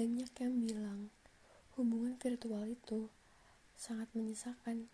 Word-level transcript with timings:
Banyak 0.00 0.32
yang 0.40 0.54
bilang 0.64 1.00
hubungan 1.76 2.16
virtual 2.16 2.64
itu 2.64 3.12
sangat 3.76 4.08
menyesakan. 4.16 4.88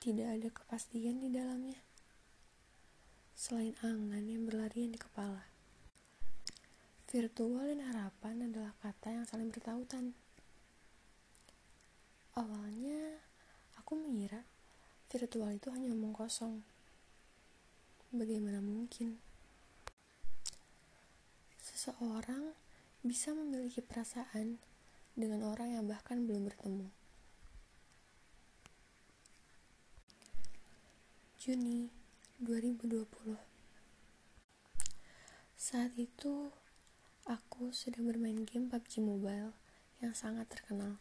Tidak 0.00 0.24
ada 0.24 0.48
kepastian 0.48 1.20
di 1.20 1.28
dalamnya. 1.28 1.76
Selain 3.36 3.76
angan 3.84 4.24
yang 4.24 4.48
berlarian 4.48 4.96
di 4.96 4.96
kepala. 4.96 5.44
Virtual 7.12 7.68
dan 7.68 7.84
harapan 7.84 8.48
adalah 8.48 8.72
kata 8.80 9.20
yang 9.20 9.28
saling 9.28 9.52
bertautan. 9.52 10.16
Awalnya, 12.32 13.20
aku 13.76 13.92
mengira 13.92 14.40
virtual 15.12 15.52
itu 15.52 15.68
hanya 15.68 15.92
omong 15.92 16.16
kosong. 16.16 16.64
Bagaimana 18.08 18.64
mungkin? 18.64 19.20
Seseorang 21.80 22.52
bisa 23.00 23.32
memiliki 23.32 23.80
perasaan 23.80 24.60
dengan 25.16 25.48
orang 25.48 25.80
yang 25.80 25.88
bahkan 25.88 26.28
belum 26.28 26.52
bertemu. 26.52 26.92
Juni 31.40 31.88
2020 32.44 33.00
Saat 35.56 35.96
itu, 35.96 36.52
aku 37.24 37.72
sedang 37.72 38.12
bermain 38.12 38.44
game 38.44 38.68
PUBG 38.68 39.00
Mobile 39.00 39.56
yang 40.04 40.12
sangat 40.12 40.52
terkenal. 40.52 41.00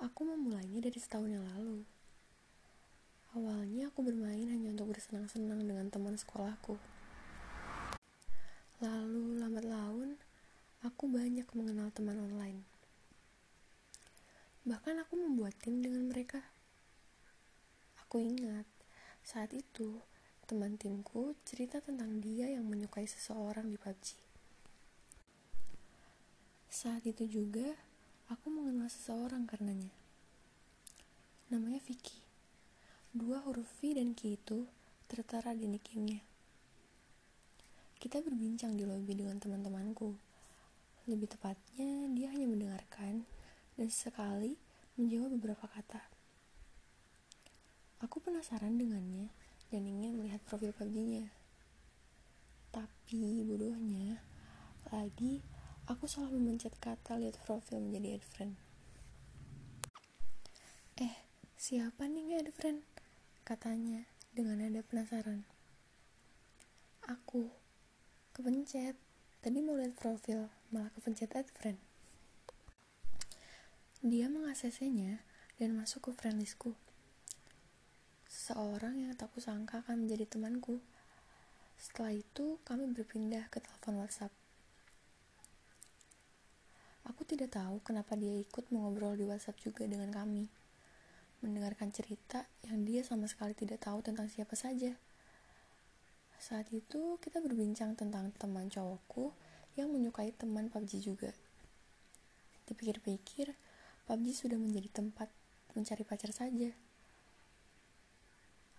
Aku 0.00 0.24
memulainya 0.24 0.80
dari 0.80 0.96
setahun 0.96 1.28
yang 1.28 1.44
lalu. 1.52 1.84
Awalnya 3.36 3.92
aku 3.92 4.00
bermain 4.00 4.48
hanya 4.48 4.72
untuk 4.72 4.96
bersenang-senang 4.96 5.60
dengan 5.60 5.92
teman 5.92 6.16
sekolahku. 6.16 6.95
Lalu 8.76 9.40
lambat 9.40 9.64
laun, 9.64 10.20
aku 10.84 11.08
banyak 11.08 11.48
mengenal 11.56 11.88
teman 11.96 12.20
online. 12.20 12.60
Bahkan 14.68 15.00
aku 15.00 15.16
membuat 15.16 15.56
tim 15.64 15.80
dengan 15.80 16.04
mereka. 16.12 16.44
Aku 18.04 18.20
ingat, 18.20 18.68
saat 19.24 19.56
itu 19.56 20.04
teman 20.44 20.76
timku 20.76 21.32
cerita 21.48 21.80
tentang 21.80 22.20
dia 22.20 22.52
yang 22.52 22.68
menyukai 22.68 23.08
seseorang 23.08 23.72
di 23.72 23.80
PUBG. 23.80 24.12
Saat 26.68 27.08
itu 27.08 27.24
juga, 27.24 27.72
aku 28.26 28.52
mengenal 28.52 28.92
seseorang 28.92 29.48
karenanya. 29.48 29.94
Namanya 31.48 31.80
Vicky. 31.80 32.20
Dua 33.14 33.40
huruf 33.46 33.70
V 33.80 33.96
dan 33.96 34.12
K 34.12 34.34
itu 34.34 34.68
tertera 35.08 35.54
di 35.54 35.64
nicknya. 35.64 36.25
Kita 37.96 38.20
berbincang 38.20 38.76
di 38.76 38.84
lobi 38.84 39.16
dengan 39.16 39.40
teman-temanku. 39.40 40.12
Lebih 41.08 41.32
tepatnya, 41.32 42.12
dia 42.12 42.28
hanya 42.28 42.44
mendengarkan 42.44 43.24
dan 43.80 43.88
sekali 43.88 44.60
menjawab 45.00 45.32
beberapa 45.40 45.64
kata. 45.64 46.02
Aku 48.04 48.20
penasaran 48.20 48.76
dengannya 48.76 49.32
dan 49.72 49.82
ingin 49.88 50.20
melihat 50.20 50.44
profil 50.44 50.76
PUBG-nya. 50.76 51.32
Tapi 52.68 53.40
bodohnya, 53.48 54.20
lagi 54.92 55.40
aku 55.88 56.04
salah 56.04 56.28
memencet 56.28 56.76
kata 56.76 57.16
lihat 57.16 57.40
profil 57.48 57.80
menjadi 57.80 58.20
add 58.20 58.24
friend. 58.28 58.54
Eh, 61.00 61.16
siapa 61.56 62.04
nih 62.04 62.44
add 62.44 62.52
friend? 62.52 62.84
Katanya 63.48 64.04
dengan 64.36 64.60
nada 64.60 64.84
penasaran. 64.84 65.48
Aku 67.08 67.48
kepencet. 68.36 69.00
Tadi 69.40 69.58
mau 69.64 69.80
lihat 69.80 69.96
profil, 69.96 70.52
malah 70.68 70.92
kepencet 70.92 71.32
add 71.32 71.48
friend. 71.56 71.80
Dia 74.04 74.28
mengaksesnya 74.28 75.24
dan 75.56 75.72
masuk 75.72 76.06
ke 76.06 76.10
friendlistku 76.12 76.76
seseorang 78.46 79.00
yang 79.00 79.10
tak 79.16 79.32
kusangka 79.32 79.80
akan 79.80 80.06
menjadi 80.06 80.28
temanku. 80.28 80.78
Setelah 81.80 82.14
itu, 82.14 82.60
kami 82.62 82.86
berpindah 82.92 83.48
ke 83.48 83.58
telepon 83.58 83.98
WhatsApp. 84.04 84.30
Aku 87.08 87.24
tidak 87.24 87.56
tahu 87.56 87.80
kenapa 87.80 88.12
dia 88.14 88.36
ikut 88.36 88.68
mengobrol 88.70 89.16
di 89.16 89.24
WhatsApp 89.24 89.58
juga 89.58 89.88
dengan 89.88 90.12
kami. 90.12 90.46
Mendengarkan 91.40 91.90
cerita 91.90 92.44
yang 92.66 92.84
dia 92.84 93.02
sama 93.02 93.24
sekali 93.30 93.56
tidak 93.56 93.82
tahu 93.82 94.04
tentang 94.04 94.28
siapa 94.28 94.52
saja. 94.52 94.94
Saat 96.36 96.68
itu, 96.70 97.16
kita 97.18 97.40
berbincang 97.40 97.96
tentang 97.96 98.28
teman 98.36 98.68
cowokku 98.68 99.32
yang 99.76 99.92
menyukai 99.92 100.32
teman 100.36 100.68
PUBG 100.68 101.00
juga. 101.00 101.32
Dipikir-pikir, 102.68 103.56
PUBG 104.04 104.26
sudah 104.32 104.58
menjadi 104.60 104.88
tempat 105.02 105.32
mencari 105.76 106.04
pacar 106.04 106.32
saja. 106.32 106.72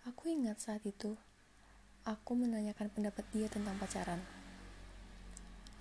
Aku 0.06 0.30
ingat 0.30 0.62
saat 0.62 0.82
itu, 0.86 1.18
aku 2.06 2.32
menanyakan 2.38 2.88
pendapat 2.88 3.26
dia 3.34 3.50
tentang 3.50 3.76
pacaran. 3.76 4.22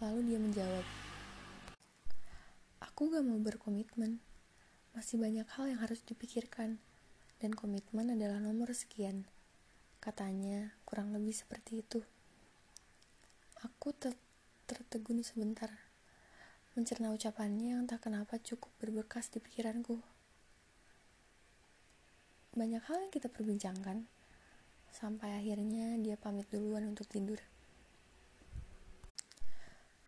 Lalu 0.01 0.33
dia 0.33 0.39
menjawab, 0.41 0.85
Aku 2.97 3.13
gak 3.13 3.21
mau 3.21 3.37
berkomitmen. 3.37 4.17
Masih 4.97 5.21
banyak 5.21 5.45
hal 5.53 5.69
yang 5.69 5.81
harus 5.85 6.01
dipikirkan, 6.01 6.81
dan 7.37 7.53
komitmen 7.53 8.09
adalah 8.09 8.41
nomor 8.41 8.73
sekian. 8.73 9.29
Katanya, 10.07 10.71
kurang 10.87 11.11
lebih 11.11 11.35
seperti 11.35 11.83
itu. 11.83 11.99
Aku 13.59 13.91
ter 13.91 14.15
tertegun 14.63 15.19
sebentar, 15.19 15.67
mencerna 16.79 17.11
ucapannya 17.11 17.75
yang 17.75 17.83
tak 17.83 18.07
kenapa 18.07 18.39
cukup 18.39 18.71
berbekas 18.79 19.27
di 19.27 19.43
pikiranku. 19.43 19.99
Banyak 22.55 22.87
hal 22.87 23.03
yang 23.03 23.11
kita 23.11 23.27
perbincangkan, 23.27 24.07
Sampai 24.97 25.29
akhirnya 25.37 25.93
dia 26.01 26.17
pamit 26.17 26.49
duluan 26.49 26.89
untuk 26.89 27.05
tidur. 27.05 27.37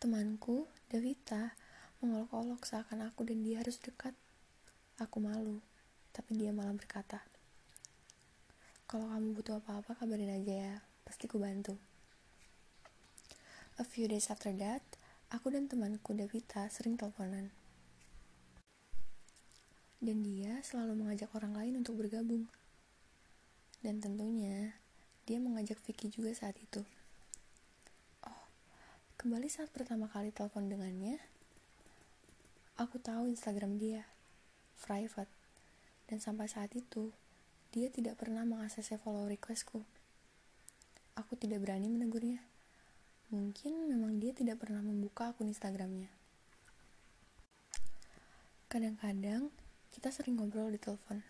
Temanku, 0.01 0.65
Devita, 0.89 1.53
mengolok-olok 2.01 2.65
seakan 2.65 3.05
aku 3.05 3.27
dan 3.27 3.45
dia 3.45 3.61
harus 3.61 3.77
dekat. 3.77 4.17
Aku 4.97 5.21
malu, 5.21 5.61
tapi 6.09 6.41
dia 6.41 6.49
malah 6.49 6.73
berkata, 6.73 7.21
Kalau 8.89 9.05
kamu 9.05 9.37
butuh 9.37 9.61
apa-apa 9.61 9.93
kabarin 9.93 10.33
aja 10.33 10.53
ya, 10.65 10.75
pasti 11.05 11.29
ku 11.29 11.37
bantu. 11.37 11.77
A 13.77 13.85
few 13.85 14.09
days 14.09 14.33
after 14.33 14.49
that, 14.57 14.81
aku 15.29 15.53
dan 15.53 15.69
temanku 15.69 16.17
Devita 16.17 16.65
sering 16.73 16.97
teleponan. 16.97 17.53
Dan 20.01 20.25
dia 20.25 20.57
selalu 20.65 21.05
mengajak 21.05 21.29
orang 21.37 21.53
lain 21.53 21.77
untuk 21.85 22.01
bergabung. 22.01 22.49
Dan 23.85 24.01
tentunya, 24.01 24.73
dia 25.29 25.37
mengajak 25.37 25.77
Vicky 25.85 26.09
juga 26.09 26.33
saat 26.33 26.57
itu. 26.57 26.81
Oh, 28.25 28.43
kembali 29.21 29.53
saat 29.53 29.69
pertama 29.69 30.09
kali 30.09 30.33
telepon 30.33 30.65
dengannya, 30.65 31.21
aku 32.73 32.97
tahu 32.97 33.29
Instagram 33.29 33.77
dia, 33.77 34.09
private. 34.81 35.29
Dan 36.09 36.17
sampai 36.17 36.49
saat 36.49 36.73
itu, 36.73 37.13
dia 37.69 37.85
tidak 37.93 38.17
pernah 38.17 38.41
mengakses 38.41 38.89
follow 38.97 39.29
requestku. 39.29 39.85
Aku 41.13 41.37
tidak 41.37 41.61
berani 41.61 41.85
menegurnya. 41.85 42.41
Mungkin 43.29 43.93
memang 43.93 44.17
dia 44.17 44.33
tidak 44.33 44.57
pernah 44.57 44.81
membuka 44.81 45.29
akun 45.29 45.53
Instagramnya. 45.53 46.09
Kadang-kadang, 48.65 49.53
kita 49.93 50.09
sering 50.09 50.41
ngobrol 50.41 50.73
di 50.73 50.81
telepon. 50.81 51.21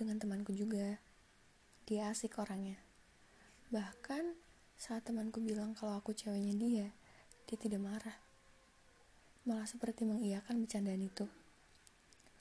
Dengan 0.00 0.16
temanku 0.16 0.56
juga 0.56 0.96
dia 1.84 2.08
asik 2.08 2.40
orangnya. 2.40 2.80
Bahkan 3.68 4.32
saat 4.80 5.04
temanku 5.04 5.44
bilang 5.44 5.76
kalau 5.76 6.00
aku 6.00 6.16
ceweknya 6.16 6.56
dia, 6.56 6.88
dia 7.44 7.56
tidak 7.60 7.84
marah. 7.84 8.16
Malah 9.44 9.68
seperti 9.68 10.08
mengiyakan 10.08 10.64
bercandaan 10.64 11.04
itu. 11.04 11.28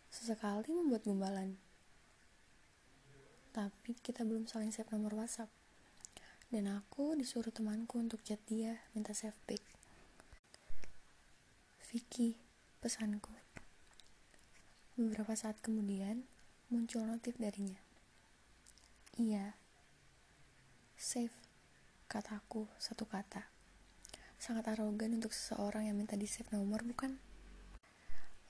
Sesekali 0.08 0.72
membuat 0.72 1.04
gumbalan. 1.04 1.67
Tapi 3.58 3.98
kita 3.98 4.22
belum 4.22 4.46
saling 4.46 4.70
save 4.70 4.94
nomor 4.94 5.18
WhatsApp. 5.18 5.50
Dan 6.54 6.70
aku 6.70 7.18
disuruh 7.18 7.50
temanku 7.50 7.98
untuk 7.98 8.22
chat 8.22 8.38
dia, 8.46 8.86
minta 8.94 9.18
save 9.18 9.34
pic. 9.50 9.66
Vicky, 11.90 12.38
pesanku. 12.78 13.34
Beberapa 14.94 15.34
saat 15.34 15.58
kemudian, 15.58 16.30
muncul 16.70 17.02
notif 17.10 17.34
darinya. 17.42 17.82
Iya. 19.18 19.58
Safe, 20.94 21.34
kataku 22.06 22.70
satu 22.78 23.10
kata. 23.10 23.50
Sangat 24.38 24.70
arogan 24.70 25.18
untuk 25.18 25.34
seseorang 25.34 25.90
yang 25.90 25.98
minta 25.98 26.14
di 26.14 26.30
save 26.30 26.54
nomor, 26.54 26.86
bukan? 26.86 27.18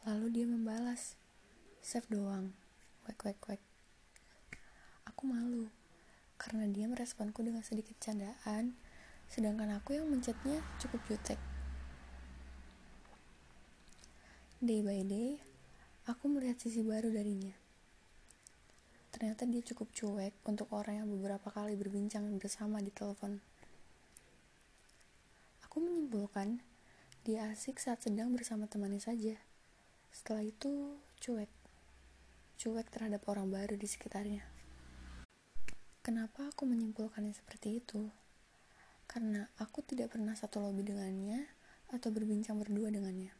Lalu 0.03 0.35
dia 0.35 0.43
membalas, 0.43 1.15
save 1.79 2.11
doang. 2.11 2.51
Wek, 3.07 3.23
wek, 3.23 3.39
wek. 3.47 3.66
Aku 5.17 5.33
malu. 5.33 5.65
karena 6.37 6.69
dia 6.69 6.85
meresponku 6.85 7.41
dengan 7.41 7.65
sedikit 7.65 7.97
candaan, 7.97 8.77
sedangkan 9.25 9.73
aku 9.81 9.97
yang 9.97 10.05
mencetnya 10.05 10.61
cukup 10.77 11.01
jutek. 11.09 11.41
Day 14.61 14.85
by 14.85 15.01
day, 15.01 15.41
aku 16.05 16.29
melihat 16.29 16.61
sisi 16.61 16.85
baru 16.85 17.09
darinya. 17.09 17.49
Ternyata 19.09 19.49
dia 19.49 19.65
cukup 19.65 19.89
cuek 19.89 20.37
untuk 20.45 20.69
orang 20.69 21.01
yang 21.01 21.09
beberapa 21.09 21.49
kali 21.49 21.73
berbincang 21.73 22.29
bersama 22.37 22.77
di 22.77 22.93
telepon. 22.93 23.41
Aku 25.65 25.81
menyimpulkan 25.81 26.61
dia 27.25 27.49
asik 27.49 27.81
saat 27.81 28.05
sedang 28.05 28.37
bersama 28.37 28.69
temannya 28.69 29.01
saja. 29.01 29.33
Setelah 30.13 30.45
itu, 30.45 30.93
cuek. 31.17 31.49
Cuek 32.61 32.85
terhadap 32.93 33.25
orang 33.25 33.49
baru 33.49 33.73
di 33.73 33.89
sekitarnya. 33.89 34.56
Kenapa 36.07 36.47
aku 36.47 36.63
menyimpulkannya 36.63 37.35
seperti 37.35 37.83
itu? 37.83 38.07
Karena 39.11 39.43
aku 39.59 39.83
tidak 39.83 40.15
pernah 40.15 40.39
satu 40.39 40.63
lobby 40.63 40.87
dengannya 40.87 41.43
atau 41.91 42.15
berbincang 42.15 42.55
berdua 42.55 42.87
dengannya. 42.87 43.35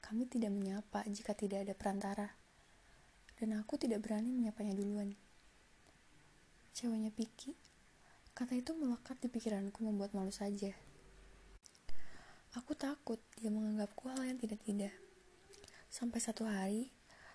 Kami 0.00 0.24
tidak 0.32 0.48
menyapa 0.48 1.04
jika 1.12 1.36
tidak 1.36 1.68
ada 1.68 1.76
perantara, 1.76 2.32
dan 3.36 3.52
aku 3.52 3.76
tidak 3.76 4.00
berani 4.00 4.32
menyapanya 4.32 4.72
duluan. 4.72 5.12
Ceweknya 6.72 7.12
Piki, 7.12 7.52
kata 8.32 8.56
itu 8.56 8.72
melekat 8.72 9.20
di 9.20 9.28
pikiranku 9.28 9.84
membuat 9.84 10.16
malu 10.16 10.32
saja. 10.32 10.72
Aku 12.56 12.72
takut 12.72 13.20
dia 13.36 13.52
menganggapku 13.52 14.08
hal 14.08 14.24
yang 14.24 14.40
tidak-tidak. 14.40 14.96
Sampai 15.92 16.24
satu 16.24 16.48
hari, 16.48 16.88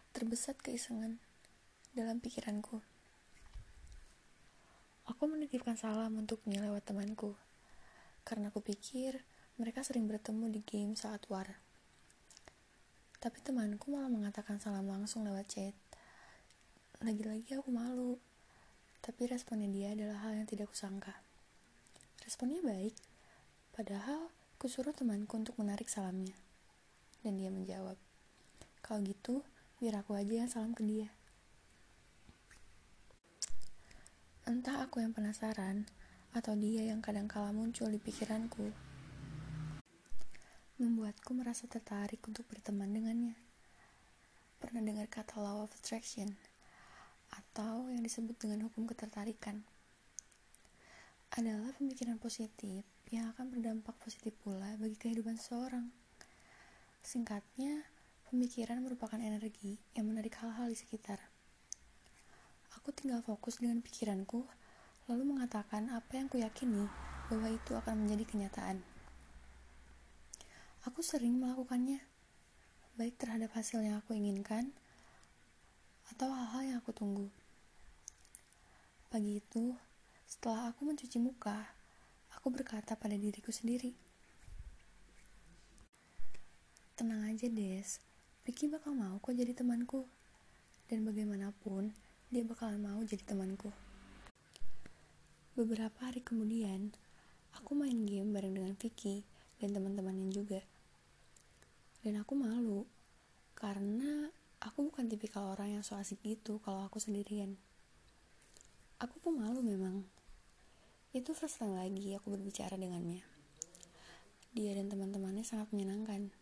terbesat 0.09 0.57
keisengan 0.57 1.21
dalam 1.93 2.17
pikiranku. 2.17 2.94
Aku 5.05 5.29
menitipkan 5.29 5.77
salam 5.77 6.17
untuknya 6.17 6.61
lewat 6.65 6.89
temanku, 6.89 7.37
karena 8.25 8.49
aku 8.49 8.61
pikir 8.61 9.21
mereka 9.61 9.85
sering 9.85 10.09
bertemu 10.09 10.49
di 10.49 10.61
game 10.65 10.97
saat 10.97 11.21
war. 11.29 11.61
Tapi 13.21 13.37
temanku 13.41 13.93
malah 13.93 14.09
mengatakan 14.09 14.57
salam 14.57 14.89
langsung 14.89 15.25
lewat 15.25 15.45
chat. 15.45 15.75
Lagi-lagi 17.05 17.57
aku 17.57 17.69
malu, 17.69 18.17
tapi 19.05 19.29
responnya 19.29 19.69
dia 19.69 19.93
adalah 19.93 20.25
hal 20.25 20.41
yang 20.41 20.49
tidak 20.49 20.73
kusangka. 20.73 21.13
Responnya 22.25 22.65
baik, 22.65 22.97
padahal 23.77 24.33
Kusuruh 24.55 24.95
temanku 24.95 25.35
untuk 25.35 25.59
menarik 25.59 25.91
salamnya. 25.91 26.31
Dan 27.19 27.35
dia 27.35 27.51
menjawab, 27.51 27.99
kalau 28.79 29.03
gitu, 29.03 29.43
biar 29.83 29.99
aku 29.99 30.15
aja 30.15 30.31
yang 30.31 30.47
salam 30.47 30.71
ke 30.71 30.79
dia. 30.79 31.11
Entah 34.45 34.85
aku 34.85 35.01
yang 35.01 35.09
penasaran, 35.09 35.89
atau 36.29 36.53
dia 36.53 36.85
yang 36.85 37.01
kadang 37.01 37.25
kala 37.25 37.49
muncul 37.49 37.89
di 37.89 37.97
pikiranku, 37.97 38.69
membuatku 40.77 41.33
merasa 41.33 41.65
tertarik 41.65 42.21
untuk 42.29 42.45
berteman 42.45 42.93
dengannya. 42.93 43.33
Pernah 44.61 44.85
dengar 44.85 45.09
kata 45.09 45.41
law 45.41 45.65
of 45.65 45.73
attraction, 45.73 46.37
atau 47.33 47.89
yang 47.89 48.05
disebut 48.05 48.37
dengan 48.37 48.69
hukum 48.69 48.85
ketertarikan 48.85 49.65
adalah 51.33 51.73
pemikiran 51.81 52.21
positif 52.21 52.85
yang 53.09 53.33
akan 53.33 53.49
berdampak 53.49 53.97
positif 53.97 54.37
pula 54.45 54.77
bagi 54.77 54.93
kehidupan 54.93 55.41
seseorang. 55.41 55.89
Singkatnya, 57.01 57.81
pemikiran 58.29 58.77
merupakan 58.77 59.17
energi 59.17 59.81
yang 59.97 60.05
menarik 60.05 60.37
hal-hal 60.37 60.69
di 60.69 60.77
sekitar. 60.77 61.34
Aku 62.79 62.91
tinggal 62.91 63.23
fokus 63.23 63.63
dengan 63.63 63.79
pikiranku, 63.79 64.43
lalu 65.07 65.23
mengatakan 65.23 65.89
apa 65.93 66.19
yang 66.19 66.27
kuyakini 66.27 66.85
bahwa 67.31 67.47
itu 67.49 67.71
akan 67.73 68.05
menjadi 68.05 68.23
kenyataan. 68.29 68.77
Aku 70.85 71.01
sering 71.01 71.41
melakukannya, 71.41 71.97
baik 72.93 73.17
terhadap 73.17 73.49
hasil 73.57 73.81
yang 73.81 73.97
aku 73.97 74.13
inginkan 74.13 74.69
atau 76.13 76.29
hal-hal 76.29 76.61
yang 76.61 76.77
aku 76.77 76.93
tunggu. 76.93 77.27
Pagi 79.09 79.41
itu, 79.41 79.73
setelah 80.29 80.69
aku 80.69 80.85
mencuci 80.85 81.17
muka, 81.17 81.65
aku 82.37 82.53
berkata 82.53 82.93
pada 82.93 83.17
diriku 83.17 83.49
sendiri. 83.49 83.95
Tenang 86.93 87.27
aja, 87.27 87.49
Des. 87.49 87.99
Vicky 88.45 88.69
bakal 88.69 88.93
mau 88.93 89.17
kok 89.17 89.33
jadi 89.33 89.57
temanku. 89.57 90.05
Dan 90.85 91.01
bagaimanapun, 91.01 91.89
dia 92.33 92.41
bakalan 92.41 92.81
mau 92.81 92.99
jadi 93.05 93.21
temanku. 93.21 93.69
Beberapa 95.53 96.09
hari 96.09 96.25
kemudian, 96.25 96.91
aku 97.53 97.77
main 97.77 98.03
game 98.03 98.33
bareng 98.33 98.57
dengan 98.57 98.73
Vicky 98.73 99.21
dan 99.61 99.71
teman-temannya 99.71 100.33
juga. 100.33 100.59
Dan 102.01 102.17
aku 102.19 102.33
malu, 102.33 102.83
karena 103.53 104.29
aku 104.57 104.89
bukan 104.89 105.05
tipikal 105.05 105.53
orang 105.53 105.79
yang 105.79 105.83
so 105.85 105.95
asik 105.95 106.19
gitu 106.25 106.57
kalau 106.65 106.83
aku 106.83 106.97
sendirian. 106.97 107.55
Aku 108.99 109.21
pun 109.21 109.37
malu 109.39 109.61
memang, 109.61 110.03
itu 111.15 111.31
first 111.31 111.61
time 111.61 111.77
lagi 111.77 112.11
aku 112.17 112.33
berbicara 112.33 112.75
dengannya. 112.75 113.23
Dia 114.51 114.71
dan 114.75 114.91
teman-temannya 114.91 115.45
sangat 115.47 115.71
menyenangkan. 115.71 116.33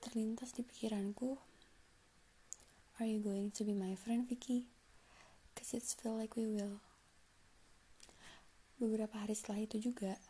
Terlintas 0.00 0.56
di 0.56 0.64
pikiranku, 0.64 1.38
Are 3.00 3.08
you 3.08 3.24
going 3.24 3.48
to 3.56 3.64
be 3.64 3.72
my 3.72 3.96
friend, 3.96 4.28
Vicky? 4.28 4.68
Cause 5.56 5.72
it's 5.72 5.96
feel 5.96 6.20
like 6.20 6.36
we 6.36 6.44
will. 6.44 6.84
Beberapa 8.76 9.24
hari 9.24 9.32
setelah 9.32 9.64
itu 9.64 9.80
juga, 9.80 10.20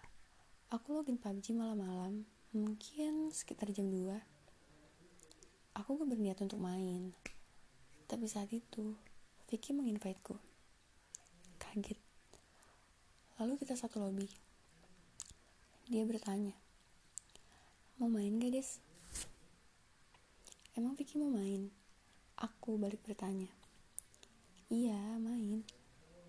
aku 0.70 0.94
login 0.94 1.18
PUBG 1.18 1.50
malam-malam, 1.50 2.22
mungkin 2.54 3.34
sekitar 3.34 3.74
jam 3.74 3.90
2. 3.90 4.14
Aku 5.82 5.98
gak 5.98 6.14
berniat 6.14 6.38
untuk 6.46 6.62
main. 6.62 7.10
Tapi 8.06 8.30
saat 8.30 8.54
itu, 8.54 8.94
Vicky 9.50 9.74
menginviteku. 9.74 10.38
Kaget 11.58 11.98
Lalu 13.42 13.58
kita 13.58 13.74
satu 13.74 13.98
lobby. 13.98 14.30
Dia 15.90 16.06
bertanya, 16.06 16.54
mau 17.98 18.06
main 18.06 18.38
gak 18.38 18.54
des? 18.54 18.78
Emang 20.78 20.94
Vicky 20.94 21.18
mau 21.18 21.34
main? 21.34 21.79
Aku 22.40 22.80
balik 22.80 23.04
bertanya. 23.04 23.52
Iya, 24.72 24.96
main. 25.20 25.60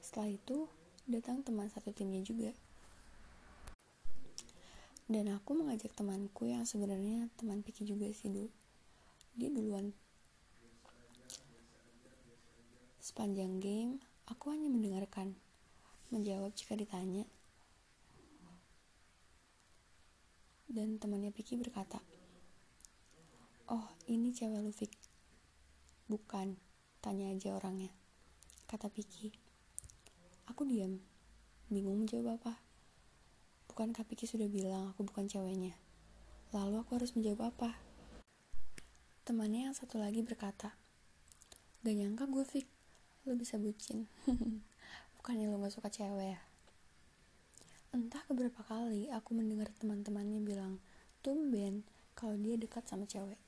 Setelah 0.03 0.35
itu, 0.35 0.67
datang 1.07 1.39
teman 1.39 1.71
satu 1.71 1.95
timnya 1.95 2.19
juga. 2.19 2.51
Dan 5.07 5.31
aku 5.31 5.55
mengajak 5.55 5.95
temanku 5.95 6.51
yang 6.51 6.67
sebenarnya 6.67 7.31
teman 7.39 7.63
Vicky 7.63 7.87
juga 7.87 8.11
sih 8.11 8.27
dulu. 8.27 8.51
Dia 9.39 9.47
duluan. 9.47 9.95
Sepanjang 12.99 13.63
game, 13.63 14.03
aku 14.27 14.51
hanya 14.51 14.67
mendengarkan 14.67 15.39
menjawab 16.11 16.51
jika 16.51 16.75
ditanya. 16.75 17.23
Dan 20.67 20.99
temannya 20.99 21.31
Piki 21.31 21.55
berkata, 21.55 22.03
Oh, 23.71 23.87
ini 24.11 24.35
cewek 24.35 24.59
Lufik. 24.59 25.00
Bukan, 26.11 26.59
tanya 26.99 27.31
aja 27.31 27.55
orangnya. 27.55 27.87
Kata 28.67 28.91
Piki. 28.91 29.31
Aku 30.51 30.67
diam, 30.67 30.99
bingung 31.71 32.03
menjawab 32.03 32.35
apa. 32.35 32.59
Bukankah 33.71 34.03
Piki 34.03 34.27
sudah 34.27 34.51
bilang 34.51 34.91
aku 34.91 35.07
bukan 35.07 35.31
ceweknya? 35.31 35.71
Lalu 36.51 36.83
aku 36.83 36.99
harus 36.99 37.15
menjawab 37.15 37.55
apa? 37.55 37.79
Temannya 39.23 39.71
yang 39.71 39.75
satu 39.77 40.03
lagi 40.03 40.19
berkata, 40.19 40.75
Gak 41.79 41.95
nyangka 41.95 42.27
gue 42.27 42.43
Fik, 42.43 42.67
lo 43.23 43.39
bisa 43.39 43.55
bucin. 43.55 44.11
Bukannya 45.15 45.47
lo 45.47 45.63
gak 45.63 45.79
suka 45.79 45.87
cewek 45.87 46.35
ya? 46.35 46.43
Entah 47.95 48.19
keberapa 48.27 48.59
kali 48.67 49.07
aku 49.15 49.31
mendengar 49.31 49.71
teman-temannya 49.79 50.43
bilang, 50.43 50.83
tumben 51.23 51.87
kalau 52.19 52.35
dia 52.35 52.59
dekat 52.59 52.83
sama 52.83 53.07
cewek. 53.07 53.39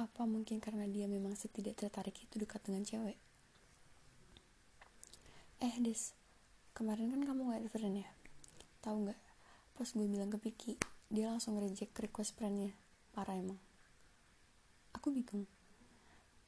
Apa 0.00 0.24
mungkin 0.24 0.64
karena 0.64 0.88
dia 0.88 1.04
memang 1.04 1.36
setidak 1.36 1.76
tertarik 1.76 2.16
itu 2.16 2.40
dekat 2.40 2.64
dengan 2.64 2.88
cewek? 2.88 3.20
Eh, 5.60 5.76
Des, 5.84 6.16
kemarin 6.72 7.12
kan 7.12 7.20
kamu 7.20 7.52
gak 7.52 7.60
ada 7.60 7.68
friend 7.68 8.00
ya? 8.00 8.08
Tahu 8.80 8.96
nggak? 9.04 9.20
Pas 9.76 9.88
gue 9.92 10.06
bilang 10.08 10.32
ke 10.32 10.40
Piki, 10.40 10.72
dia 11.12 11.28
langsung 11.28 11.60
reject 11.60 11.92
request 12.00 12.32
friendnya. 12.40 12.72
Parah 13.12 13.36
emang. 13.36 13.60
Aku 14.96 15.12
bingung. 15.12 15.44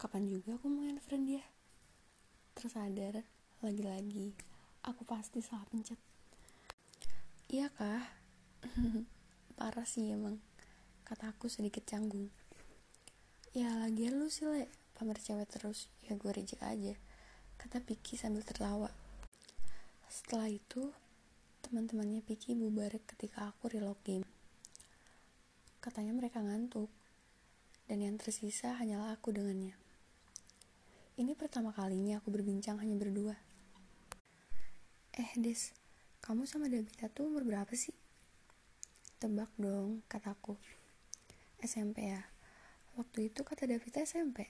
Kapan 0.00 0.32
juga 0.32 0.56
aku 0.56 0.72
mau 0.72 0.88
friend 1.04 1.28
dia? 1.28 1.44
Tersadar 2.56 3.20
lagi-lagi 3.62 4.34
aku 4.82 5.06
pasti 5.06 5.38
salah 5.38 5.62
pencet 5.70 5.94
iya 7.46 7.70
kah 7.70 8.02
parah 9.58 9.86
sih 9.86 10.10
emang 10.10 10.42
kata 11.06 11.30
aku 11.30 11.46
sedikit 11.46 11.86
canggung 11.86 12.26
ya 13.52 13.68
lagi 13.76 14.08
lu 14.08 14.32
sih 14.32 14.48
le 14.48 14.72
pamer 14.96 15.20
cewek 15.20 15.48
terus 15.52 15.92
ya 16.08 16.16
gue 16.16 16.32
reject 16.32 16.64
aja 16.64 16.96
kata 17.62 17.78
Piki 17.78 18.18
sambil 18.18 18.42
tertawa. 18.42 18.90
Setelah 20.10 20.50
itu, 20.50 20.90
teman-temannya 21.62 22.18
Piki 22.26 22.58
bubar 22.58 22.90
ketika 23.06 23.54
aku 23.54 23.70
reload 23.70 23.94
game. 24.02 24.26
Katanya 25.78 26.10
mereka 26.10 26.42
ngantuk, 26.42 26.90
dan 27.86 28.02
yang 28.02 28.18
tersisa 28.18 28.74
hanyalah 28.82 29.14
aku 29.14 29.30
dengannya. 29.30 29.78
Ini 31.14 31.38
pertama 31.38 31.70
kalinya 31.70 32.18
aku 32.18 32.34
berbincang 32.34 32.82
hanya 32.82 32.98
berdua. 32.98 33.38
Eh, 35.14 35.30
Des, 35.38 35.70
kamu 36.18 36.42
sama 36.42 36.66
Davita 36.66 37.06
tuh 37.14 37.30
umur 37.30 37.46
berapa 37.46 37.70
sih? 37.78 37.94
Tebak 39.22 39.54
dong, 39.54 40.02
kataku. 40.10 40.58
SMP 41.62 42.10
ya. 42.10 42.31
Waktu 42.92 43.32
itu 43.32 43.40
kata 43.40 43.64
Davita 43.64 44.04
SMP. 44.04 44.44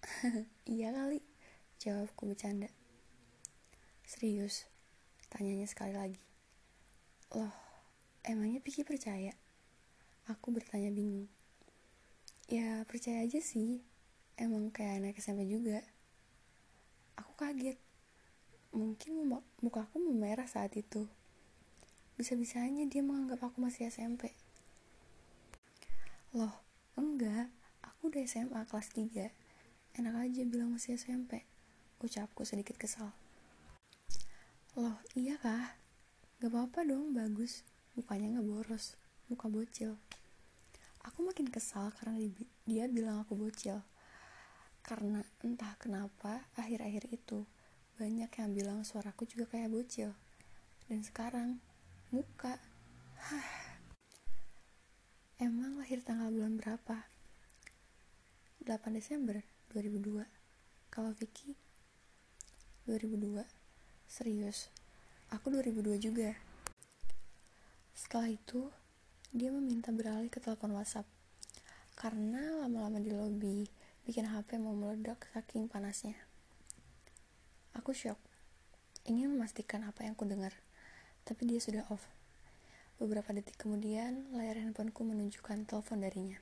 iya 0.64 0.96
kali, 0.96 1.20
jawabku 1.76 2.24
bercanda. 2.24 2.72
Serius, 4.06 4.64
tanyanya 5.28 5.68
sekali 5.68 5.92
lagi. 5.92 6.22
Loh, 7.36 7.52
emangnya 8.24 8.64
Piki 8.64 8.80
percaya? 8.80 9.36
Aku 10.26 10.56
bertanya 10.56 10.88
bingung. 10.88 11.28
Ya, 12.48 12.86
percaya 12.88 13.26
aja 13.26 13.42
sih. 13.44 13.84
Emang 14.40 14.72
kayak 14.72 15.04
anak 15.04 15.20
SMP 15.20 15.44
juga. 15.44 15.84
Aku 17.20 17.36
kaget. 17.36 17.76
Mungkin 18.72 19.28
muka 19.60 19.84
aku 19.84 20.00
memerah 20.00 20.48
saat 20.48 20.72
itu. 20.78 21.04
Bisa-bisanya 22.16 22.88
dia 22.88 23.04
menganggap 23.04 23.52
aku 23.52 23.60
masih 23.60 23.92
SMP. 23.92 24.32
Loh, 26.32 26.65
enggak. 26.96 27.52
Aku 27.84 28.08
udah 28.08 28.24
SMA 28.24 28.64
kelas 28.66 28.88
3. 28.92 29.32
Enak 29.96 30.14
aja 30.16 30.42
bilang 30.48 30.72
masih 30.72 30.96
SMP. 30.96 31.44
Ucapku 32.00 32.44
sedikit 32.44 32.76
kesal. 32.76 33.12
Loh, 34.76 35.00
iya 35.16 35.40
kah? 35.40 35.76
Gak 36.36 36.52
apa-apa 36.52 36.84
dong, 36.84 37.16
bagus. 37.16 37.64
Mukanya 37.96 38.36
gak 38.36 38.44
boros, 38.44 39.00
muka 39.32 39.48
bocil. 39.48 39.96
Aku 41.08 41.24
makin 41.24 41.48
kesal 41.48 41.88
karena 41.96 42.20
dia 42.68 42.84
bilang 42.92 43.24
aku 43.24 43.32
bocil. 43.32 43.80
Karena 44.84 45.24
entah 45.40 45.72
kenapa, 45.80 46.44
akhir-akhir 46.60 47.08
itu, 47.08 47.48
banyak 47.96 48.28
yang 48.28 48.50
bilang 48.52 48.84
suaraku 48.84 49.24
juga 49.24 49.48
kayak 49.48 49.72
bocil. 49.72 50.12
Dan 50.92 51.00
sekarang, 51.00 51.56
muka. 52.12 52.60
Hah. 53.16 53.65
Emang 55.36 55.76
lahir 55.76 56.00
tanggal 56.00 56.32
bulan 56.32 56.56
berapa? 56.56 57.04
8 58.64 58.72
Desember 58.96 59.44
2002. 59.68 60.24
Kalau 60.88 61.12
Vicky 61.12 61.52
2002. 62.88 63.44
Serius, 64.08 64.72
aku 65.28 65.52
2002 65.52 66.00
juga. 66.00 66.32
Setelah 67.92 68.32
itu, 68.32 68.72
dia 69.28 69.52
meminta 69.52 69.92
beralih 69.92 70.32
ke 70.32 70.40
telepon 70.40 70.72
WhatsApp. 70.72 71.04
Karena 72.00 72.64
lama-lama 72.64 72.96
di 72.96 73.12
lobi, 73.12 73.68
bikin 74.08 74.32
HP 74.32 74.56
mau 74.56 74.72
meledak 74.72 75.28
saking 75.36 75.68
panasnya. 75.68 76.16
Aku 77.76 77.92
shock. 77.92 78.16
Ingin 79.04 79.36
memastikan 79.36 79.84
apa 79.84 80.00
yang 80.00 80.16
ku 80.16 80.24
dengar, 80.24 80.56
tapi 81.28 81.44
dia 81.44 81.60
sudah 81.60 81.84
off. 81.92 82.15
Beberapa 82.96 83.28
detik 83.28 83.60
kemudian, 83.60 84.24
layar 84.32 84.56
handphoneku 84.56 85.04
menunjukkan 85.04 85.68
telepon 85.68 86.00
darinya. 86.00 86.40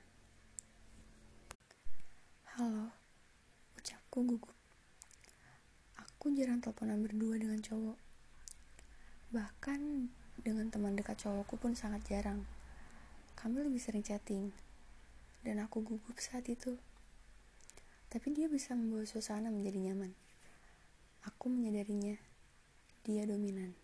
Halo, 2.54 2.94
ucapku 3.74 4.22
gugup. 4.22 4.54
Aku 5.98 6.30
jarang 6.30 6.62
teleponan 6.62 7.02
berdua 7.02 7.42
dengan 7.42 7.58
cowok. 7.58 7.98
Bahkan 9.34 10.06
dengan 10.46 10.70
teman 10.70 10.94
dekat 10.94 11.26
cowokku 11.26 11.58
pun 11.58 11.74
sangat 11.74 12.06
jarang. 12.06 12.46
Kami 13.34 13.66
lebih 13.66 13.82
sering 13.82 14.06
chatting. 14.06 14.54
Dan 15.42 15.58
aku 15.58 15.82
gugup 15.82 16.14
saat 16.22 16.46
itu. 16.46 16.78
Tapi 18.14 18.30
dia 18.30 18.46
bisa 18.46 18.78
membawa 18.78 19.02
suasana 19.02 19.50
menjadi 19.50 19.90
nyaman. 19.90 20.14
Aku 21.26 21.50
menyadarinya. 21.50 22.14
Dia 23.02 23.26
dominan. 23.26 23.83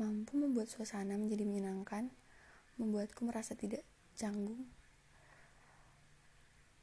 Mampu 0.00 0.40
membuat 0.40 0.72
suasana 0.72 1.20
menjadi 1.20 1.44
menyenangkan, 1.44 2.08
membuatku 2.80 3.28
merasa 3.28 3.52
tidak 3.52 3.84
canggung. 4.16 4.64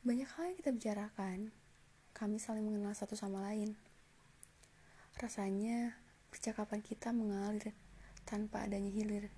Banyak 0.05 0.29
hal 0.29 0.53
yang 0.53 0.57
kita 0.61 0.71
bicarakan, 0.71 1.49
kami 2.13 2.37
saling 2.37 2.63
mengenal 2.65 2.93
satu 2.93 3.17
sama 3.17 3.41
lain. 3.49 3.73
Rasanya 5.17 5.97
percakapan 6.29 6.85
kita 6.85 7.09
mengalir 7.09 7.73
tanpa 8.29 8.63
adanya 8.63 8.93
hilir. 8.93 9.33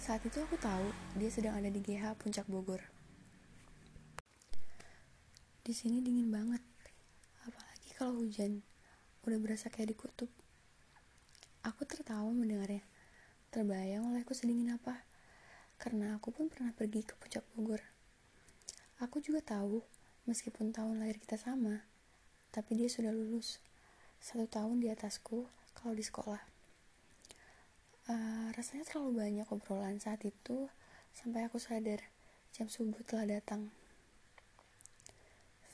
Saat 0.00 0.24
itu 0.24 0.40
aku 0.40 0.56
tahu 0.56 0.88
dia 1.20 1.28
sedang 1.28 1.60
ada 1.60 1.68
di 1.68 1.84
GH 1.84 2.16
Puncak 2.16 2.48
Bogor. 2.48 2.80
Di 5.60 5.76
sini 5.76 6.00
dingin 6.00 6.32
banget, 6.32 6.64
apalagi 7.44 7.92
kalau 7.92 8.16
hujan. 8.24 8.64
Udah 9.28 9.36
berasa 9.36 9.68
kayak 9.68 9.92
di 9.92 9.96
kutub. 10.00 10.32
Aku 11.60 11.84
tertawa 11.84 12.32
mendengarnya. 12.32 12.80
Terbayang 13.52 14.08
olehku 14.08 14.32
sedingin 14.32 14.80
apa. 14.80 15.04
Karena 15.76 16.16
aku 16.16 16.32
pun 16.32 16.48
pernah 16.48 16.72
pergi 16.72 17.04
ke 17.04 17.12
Puncak 17.20 17.44
Bogor. 17.52 17.84
Aku 19.00 19.20
juga 19.20 19.44
tahu, 19.44 19.84
meskipun 20.24 20.72
tahun 20.72 21.00
lahir 21.00 21.20
kita 21.20 21.36
sama, 21.36 21.84
tapi 22.48 22.80
dia 22.80 22.88
sudah 22.88 23.12
lulus 23.12 23.60
satu 24.20 24.44
tahun 24.48 24.80
di 24.80 24.88
atasku 24.92 25.48
kalau 25.76 25.92
di 25.96 26.04
sekolah. 26.04 26.40
Uh, 28.08 28.48
rasanya 28.56 28.88
terlalu 28.88 29.20
banyak 29.20 29.46
obrolan 29.52 30.00
saat 30.00 30.24
itu 30.24 30.68
sampai 31.12 31.44
aku 31.44 31.60
sadar 31.60 32.00
jam 32.56 32.72
subuh 32.72 33.00
telah 33.04 33.28
datang. 33.28 33.68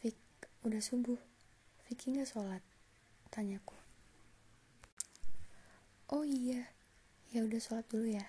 Fik, 0.02 0.18
udah 0.66 0.82
subuh. 0.82 1.18
Vicky 1.86 2.10
nggak 2.14 2.26
sholat? 2.26 2.62
Tanyaku. 3.30 3.75
Oh 6.10 6.22
iya, 6.22 6.70
ya 7.34 7.42
udah 7.42 7.58
sholat 7.58 7.86
dulu 7.90 8.06
ya. 8.06 8.26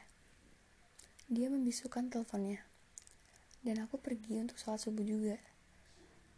Dia 1.30 1.52
membisukan 1.52 2.10
teleponnya. 2.10 2.66
Dan 3.62 3.84
aku 3.86 4.02
pergi 4.02 4.42
untuk 4.42 4.58
sholat 4.58 4.82
subuh 4.82 5.06
juga. 5.06 5.38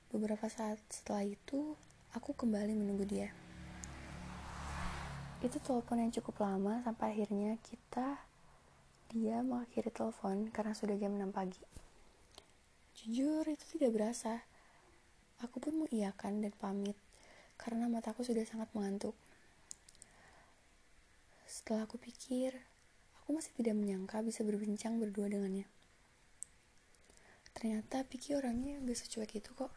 Beberapa 0.10 0.50
saat 0.51 0.81
setelah 0.89 1.24
itu, 1.24 1.77
aku 2.12 2.34
kembali 2.34 2.74
menunggu 2.74 3.05
dia 3.05 3.29
itu 5.39 5.55
telepon 5.63 6.03
yang 6.03 6.12
cukup 6.12 6.43
lama 6.43 6.84
sampai 6.84 7.15
akhirnya 7.15 7.55
kita 7.63 8.19
dia 9.08 9.39
mengakhiri 9.39 9.88
telepon 9.88 10.51
karena 10.51 10.75
sudah 10.75 11.00
jam 11.00 11.15
6 11.15 11.31
pagi 11.31 11.63
jujur 13.00 13.48
itu 13.48 13.63
tidak 13.79 13.96
berasa 13.96 14.43
aku 15.39 15.63
pun 15.63 15.88
mengiyakan 15.88 16.43
dan 16.43 16.51
pamit 16.60 17.00
karena 17.55 17.88
mataku 17.88 18.27
sudah 18.27 18.43
sangat 18.43 18.67
mengantuk 18.75 19.15
setelah 21.69 21.85
aku 21.85 22.01
pikir 22.01 22.57
aku 23.21 23.38
masih 23.38 23.53
tidak 23.53 23.77
menyangka 23.77 24.25
bisa 24.25 24.41
berbincang 24.41 24.97
berdua 24.97 25.29
dengannya 25.29 25.69
ternyata 27.53 28.01
pikir 28.09 28.41
orangnya 28.41 28.81
gak 28.81 28.97
secuek 28.97 29.38
itu 29.38 29.53
kok 29.53 29.69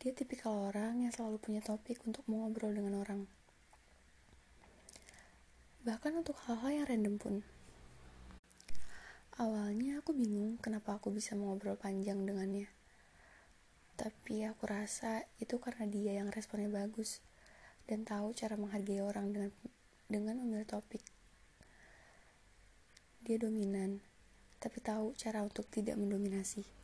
dia 0.00 0.16
tipikal 0.16 0.72
orang 0.72 1.04
yang 1.04 1.12
selalu 1.12 1.36
punya 1.36 1.60
topik 1.60 2.00
untuk 2.08 2.24
mengobrol 2.32 2.72
dengan 2.72 3.04
orang 3.04 3.28
bahkan 5.84 6.14
untuk 6.14 6.38
hal-hal 6.46 6.70
yang 6.70 6.86
random 6.86 7.16
pun. 7.18 7.34
Awalnya 9.34 9.98
aku 9.98 10.14
bingung 10.14 10.54
kenapa 10.62 10.94
aku 10.94 11.10
bisa 11.10 11.34
mengobrol 11.34 11.74
panjang 11.74 12.22
dengannya. 12.22 12.70
Tapi 13.98 14.46
aku 14.46 14.62
rasa 14.70 15.26
itu 15.42 15.58
karena 15.58 15.90
dia 15.90 16.22
yang 16.22 16.30
responnya 16.30 16.70
bagus 16.70 17.18
dan 17.90 18.06
tahu 18.06 18.30
cara 18.30 18.54
menghargai 18.54 19.02
orang 19.02 19.34
dengan 19.34 19.50
dengan 20.12 20.36
memilih 20.44 20.68
topik. 20.68 21.00
Dia 23.24 23.40
dominan, 23.40 24.04
tapi 24.60 24.84
tahu 24.84 25.16
cara 25.16 25.40
untuk 25.40 25.72
tidak 25.72 25.96
mendominasi. 25.96 26.81